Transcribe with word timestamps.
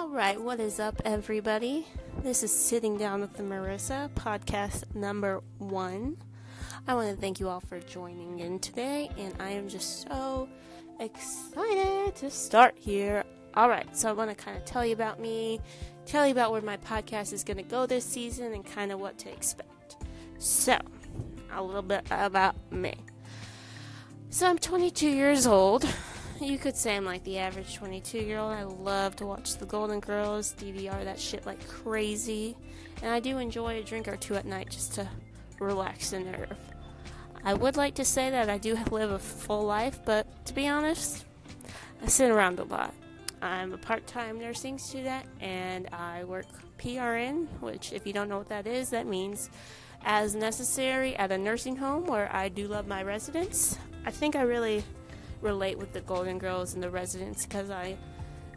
Alright, 0.00 0.40
what 0.40 0.60
is 0.60 0.80
up, 0.80 1.02
everybody? 1.04 1.86
This 2.22 2.42
is 2.42 2.50
Sitting 2.50 2.96
Down 2.96 3.20
with 3.20 3.34
the 3.34 3.42
Marissa, 3.42 4.08
podcast 4.14 4.94
number 4.94 5.42
one. 5.58 6.16
I 6.88 6.94
want 6.94 7.14
to 7.14 7.20
thank 7.20 7.38
you 7.38 7.50
all 7.50 7.60
for 7.60 7.78
joining 7.80 8.38
in 8.38 8.60
today, 8.60 9.10
and 9.18 9.34
I 9.38 9.50
am 9.50 9.68
just 9.68 10.08
so 10.08 10.48
excited 11.00 12.16
to 12.16 12.30
start 12.30 12.76
here. 12.78 13.24
Alright, 13.54 13.94
so 13.94 14.08
I 14.08 14.12
want 14.12 14.30
to 14.30 14.34
kind 14.34 14.56
of 14.56 14.64
tell 14.64 14.86
you 14.86 14.94
about 14.94 15.20
me, 15.20 15.60
tell 16.06 16.24
you 16.26 16.32
about 16.32 16.50
where 16.50 16.62
my 16.62 16.78
podcast 16.78 17.34
is 17.34 17.44
going 17.44 17.58
to 17.58 17.62
go 17.62 17.84
this 17.84 18.06
season, 18.06 18.54
and 18.54 18.64
kind 18.64 18.92
of 18.92 19.00
what 19.00 19.18
to 19.18 19.30
expect. 19.30 19.96
So, 20.38 20.78
a 21.52 21.62
little 21.62 21.82
bit 21.82 22.06
about 22.10 22.56
me. 22.72 22.94
So, 24.30 24.48
I'm 24.48 24.58
22 24.58 25.10
years 25.10 25.46
old 25.46 25.84
you 26.46 26.58
could 26.58 26.76
say 26.76 26.96
I'm 26.96 27.04
like 27.04 27.22
the 27.24 27.38
average 27.38 27.74
22 27.74 28.18
year 28.18 28.38
old. 28.38 28.52
I 28.52 28.62
love 28.62 29.16
to 29.16 29.26
watch 29.26 29.56
the 29.56 29.66
Golden 29.66 30.00
Girls, 30.00 30.54
DVR 30.58 31.04
that 31.04 31.18
shit 31.18 31.44
like 31.46 31.66
crazy. 31.68 32.56
And 33.02 33.12
I 33.12 33.20
do 33.20 33.38
enjoy 33.38 33.78
a 33.78 33.82
drink 33.82 34.08
or 34.08 34.16
two 34.16 34.34
at 34.34 34.46
night 34.46 34.70
just 34.70 34.94
to 34.94 35.08
relax 35.58 36.10
the 36.10 36.20
nerve. 36.20 36.58
I 37.44 37.54
would 37.54 37.76
like 37.76 37.94
to 37.94 38.04
say 38.04 38.30
that 38.30 38.48
I 38.50 38.58
do 38.58 38.78
live 38.90 39.10
a 39.10 39.18
full 39.18 39.64
life, 39.64 40.00
but 40.04 40.26
to 40.46 40.54
be 40.54 40.66
honest, 40.66 41.24
I 42.02 42.06
sit 42.06 42.30
around 42.30 42.58
a 42.58 42.64
lot. 42.64 42.94
I'm 43.42 43.72
a 43.72 43.78
part 43.78 44.06
time 44.06 44.38
nursing 44.38 44.78
student 44.78 45.24
and 45.40 45.88
I 45.92 46.24
work 46.24 46.46
PRN, 46.78 47.46
which, 47.60 47.92
if 47.92 48.06
you 48.06 48.12
don't 48.12 48.28
know 48.28 48.38
what 48.38 48.48
that 48.48 48.66
is, 48.66 48.90
that 48.90 49.06
means 49.06 49.50
as 50.04 50.34
necessary 50.34 51.16
at 51.16 51.30
a 51.30 51.38
nursing 51.38 51.76
home 51.76 52.06
where 52.06 52.34
I 52.34 52.48
do 52.48 52.66
love 52.66 52.86
my 52.86 53.02
residents. 53.02 53.78
I 54.06 54.10
think 54.10 54.36
I 54.36 54.42
really 54.42 54.82
relate 55.40 55.78
with 55.78 55.92
the 55.92 56.00
Golden 56.00 56.38
Girls 56.38 56.74
and 56.74 56.82
the 56.82 56.90
residents 56.90 57.44
because 57.46 57.70
I 57.70 57.96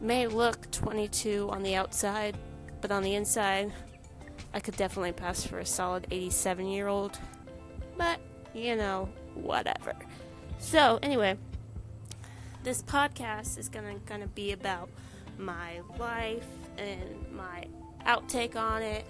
may 0.00 0.26
look 0.26 0.70
22 0.70 1.48
on 1.50 1.62
the 1.62 1.74
outside, 1.74 2.36
but 2.80 2.90
on 2.90 3.02
the 3.02 3.14
inside, 3.14 3.72
I 4.54 4.60
could 4.60 4.76
definitely 4.76 5.12
pass 5.12 5.46
for 5.46 5.58
a 5.58 5.66
solid 5.66 6.06
87 6.10 6.66
year 6.66 6.88
old. 6.88 7.18
But, 7.96 8.20
you 8.54 8.76
know, 8.76 9.08
whatever. 9.34 9.94
So, 10.58 10.98
anyway, 11.02 11.36
this 12.62 12.82
podcast 12.82 13.58
is 13.58 13.68
gonna 13.68 13.96
gonna 14.06 14.28
be 14.28 14.52
about 14.52 14.88
my 15.38 15.80
life 15.98 16.46
and 16.78 17.26
my 17.32 17.66
outtake 18.06 18.56
on 18.56 18.82
it 18.82 19.04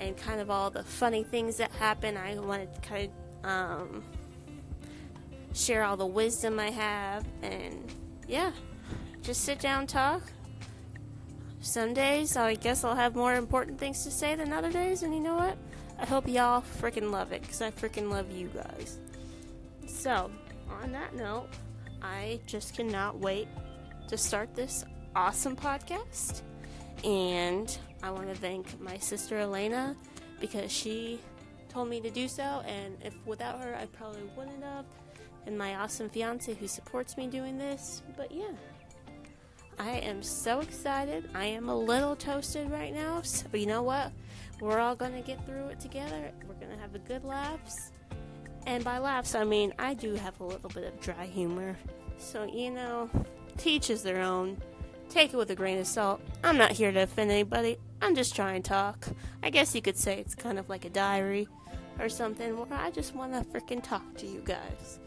and 0.00 0.16
kind 0.16 0.40
of 0.40 0.50
all 0.50 0.70
the 0.70 0.82
funny 0.82 1.22
things 1.22 1.56
that 1.56 1.70
happen. 1.72 2.16
I 2.16 2.38
wanted 2.38 2.74
to 2.74 2.80
kind 2.80 3.10
of 3.44 3.50
um, 3.50 4.04
share 5.56 5.84
all 5.84 5.96
the 5.96 6.06
wisdom 6.06 6.60
I 6.60 6.70
have, 6.70 7.24
and 7.42 7.92
yeah, 8.28 8.52
just 9.22 9.42
sit 9.42 9.58
down 9.58 9.86
talk. 9.86 10.22
Some 11.60 11.94
days, 11.94 12.36
I 12.36 12.54
guess 12.54 12.84
I'll 12.84 12.94
have 12.94 13.16
more 13.16 13.34
important 13.34 13.78
things 13.78 14.04
to 14.04 14.10
say 14.10 14.34
than 14.34 14.52
other 14.52 14.70
days, 14.70 15.02
and 15.02 15.14
you 15.14 15.20
know 15.20 15.34
what? 15.34 15.56
I 15.98 16.04
hope 16.04 16.28
y'all 16.28 16.62
freaking 16.80 17.10
love 17.10 17.32
it, 17.32 17.40
because 17.40 17.62
I 17.62 17.70
freaking 17.70 18.10
love 18.10 18.30
you 18.30 18.48
guys. 18.48 18.98
So, 19.86 20.30
on 20.82 20.92
that 20.92 21.16
note, 21.16 21.48
I 22.02 22.38
just 22.46 22.76
cannot 22.76 23.18
wait 23.18 23.48
to 24.08 24.18
start 24.18 24.54
this 24.54 24.84
awesome 25.16 25.56
podcast. 25.56 26.42
And 27.02 27.76
I 28.02 28.10
want 28.10 28.28
to 28.28 28.34
thank 28.34 28.78
my 28.80 28.98
sister 28.98 29.38
Elena 29.38 29.96
because 30.40 30.70
she 30.70 31.18
told 31.68 31.88
me 31.88 32.00
to 32.02 32.10
do 32.10 32.28
so, 32.28 32.62
and 32.66 32.96
if 33.02 33.14
without 33.26 33.58
her, 33.60 33.74
I 33.74 33.86
probably 33.86 34.22
wouldn't 34.36 34.62
have 34.62 34.84
and 35.46 35.56
my 35.56 35.76
awesome 35.76 36.08
fiance 36.08 36.52
who 36.54 36.66
supports 36.66 37.16
me 37.16 37.28
doing 37.28 37.56
this. 37.56 38.02
But 38.16 38.32
yeah, 38.32 38.52
I 39.78 39.90
am 39.90 40.22
so 40.22 40.60
excited. 40.60 41.28
I 41.34 41.44
am 41.46 41.68
a 41.68 41.76
little 41.76 42.16
toasted 42.16 42.70
right 42.70 42.92
now, 42.92 43.22
so 43.22 43.46
you 43.52 43.66
know 43.66 43.82
what? 43.82 44.12
We're 44.60 44.80
all 44.80 44.96
gonna 44.96 45.22
get 45.22 45.44
through 45.46 45.68
it 45.68 45.80
together. 45.80 46.32
We're 46.48 46.54
gonna 46.54 46.80
have 46.80 46.94
a 46.94 46.98
good 47.00 47.24
laughs. 47.24 47.92
And 48.66 48.82
by 48.82 48.98
laughs, 48.98 49.34
I 49.34 49.44
mean 49.44 49.72
I 49.78 49.94
do 49.94 50.14
have 50.14 50.40
a 50.40 50.44
little 50.44 50.70
bit 50.70 50.84
of 50.84 51.00
dry 51.00 51.26
humor. 51.26 51.76
So, 52.18 52.44
you 52.44 52.70
know, 52.70 53.10
teach 53.58 53.90
is 53.90 54.02
their 54.02 54.20
own. 54.20 54.56
Take 55.08 55.32
it 55.32 55.36
with 55.36 55.50
a 55.50 55.54
grain 55.54 55.78
of 55.78 55.86
salt. 55.86 56.20
I'm 56.42 56.56
not 56.56 56.72
here 56.72 56.90
to 56.90 57.02
offend 57.02 57.30
anybody. 57.30 57.76
I'm 58.02 58.14
just 58.14 58.34
trying 58.34 58.62
to 58.62 58.68
talk. 58.68 59.06
I 59.42 59.50
guess 59.50 59.74
you 59.74 59.82
could 59.82 59.96
say 59.96 60.18
it's 60.18 60.34
kind 60.34 60.58
of 60.58 60.68
like 60.68 60.84
a 60.84 60.90
diary 60.90 61.48
or 62.00 62.08
something 62.08 62.56
where 62.56 62.66
I 62.78 62.90
just 62.90 63.14
want 63.14 63.32
to 63.32 63.40
freaking 63.40 63.82
talk 63.82 64.16
to 64.16 64.26
you 64.26 64.42
guys. 64.44 64.98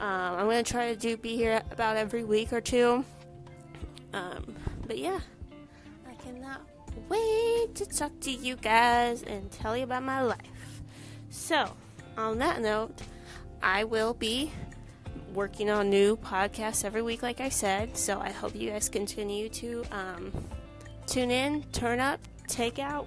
Um, 0.00 0.38
I'm 0.38 0.46
gonna 0.46 0.62
try 0.62 0.94
to 0.94 0.98
do 0.98 1.18
be 1.18 1.36
here 1.36 1.62
about 1.70 1.98
every 1.98 2.24
week 2.24 2.54
or 2.54 2.60
two. 2.62 3.04
Um, 4.14 4.56
but 4.86 4.96
yeah, 4.96 5.20
I 6.08 6.14
cannot 6.14 6.62
wait 7.10 7.74
to 7.74 7.86
talk 7.86 8.18
to 8.20 8.30
you 8.30 8.56
guys 8.56 9.22
and 9.22 9.50
tell 9.52 9.76
you 9.76 9.84
about 9.84 10.02
my 10.02 10.22
life. 10.22 10.82
So, 11.28 11.76
on 12.16 12.38
that 12.38 12.62
note, 12.62 12.98
I 13.62 13.84
will 13.84 14.14
be 14.14 14.50
working 15.34 15.68
on 15.68 15.90
new 15.90 16.16
podcasts 16.16 16.82
every 16.82 17.02
week, 17.02 17.22
like 17.22 17.40
I 17.40 17.50
said. 17.50 17.96
So 17.96 18.18
I 18.18 18.30
hope 18.30 18.54
you 18.54 18.70
guys 18.70 18.88
continue 18.88 19.48
to 19.50 19.84
um, 19.92 20.32
tune 21.06 21.30
in, 21.30 21.62
turn 21.72 22.00
up, 22.00 22.20
take 22.48 22.78
out, 22.78 23.06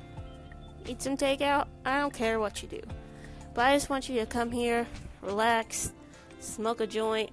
eat 0.87 1.01
some 1.01 1.17
takeout. 1.17 1.67
I 1.85 1.99
don't 1.99 2.13
care 2.13 2.39
what 2.39 2.61
you 2.61 2.69
do, 2.69 2.81
but 3.55 3.65
I 3.65 3.73
just 3.75 3.89
want 3.89 4.09
you 4.09 4.19
to 4.19 4.25
come 4.27 4.51
here, 4.51 4.87
relax 5.21 5.91
smoke 6.43 6.81
a 6.81 6.87
joint, 6.87 7.31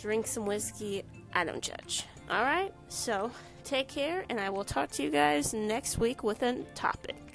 drink 0.00 0.26
some 0.26 0.46
whiskey. 0.46 1.04
I 1.34 1.44
don't 1.44 1.62
judge. 1.62 2.04
All 2.30 2.42
right? 2.42 2.72
So, 2.88 3.30
take 3.64 3.88
care, 3.88 4.24
and 4.28 4.40
I 4.40 4.50
will 4.50 4.64
talk 4.64 4.90
to 4.92 5.02
you 5.02 5.10
guys 5.10 5.54
next 5.54 5.98
week 5.98 6.22
with 6.22 6.42
a 6.42 6.62
topic. 6.74 7.25